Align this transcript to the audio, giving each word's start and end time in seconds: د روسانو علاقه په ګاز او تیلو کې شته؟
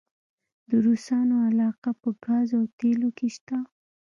د 0.69 0.71
روسانو 0.85 1.35
علاقه 1.49 1.91
په 2.01 2.09
ګاز 2.25 2.47
او 2.57 2.63
تیلو 2.79 3.09
کې 3.17 3.27
شته؟ 3.35 3.57